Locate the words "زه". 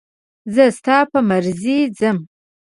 0.53-0.63